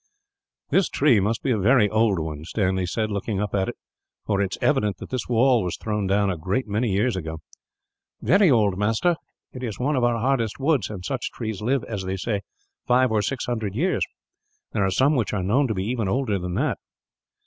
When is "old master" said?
8.49-9.15